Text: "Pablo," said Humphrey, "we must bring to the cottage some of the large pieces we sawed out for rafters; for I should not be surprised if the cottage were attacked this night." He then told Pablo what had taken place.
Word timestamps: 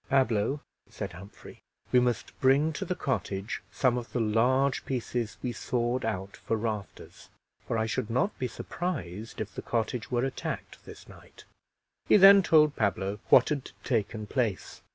"Pablo," 0.09 0.61
said 0.89 1.11
Humphrey, 1.11 1.61
"we 1.91 1.99
must 1.99 2.33
bring 2.39 2.73
to 2.73 2.85
the 2.85 2.95
cottage 2.95 3.61
some 3.71 3.99
of 3.99 4.13
the 4.13 4.19
large 4.19 4.83
pieces 4.83 5.37
we 5.43 5.51
sawed 5.51 6.03
out 6.03 6.37
for 6.37 6.57
rafters; 6.57 7.29
for 7.67 7.77
I 7.77 7.85
should 7.85 8.09
not 8.09 8.35
be 8.39 8.47
surprised 8.47 9.39
if 9.39 9.53
the 9.53 9.61
cottage 9.61 10.09
were 10.09 10.25
attacked 10.25 10.83
this 10.85 11.07
night." 11.07 11.43
He 12.09 12.17
then 12.17 12.41
told 12.41 12.75
Pablo 12.75 13.19
what 13.29 13.49
had 13.49 13.69
taken 13.83 14.25
place. 14.25 14.81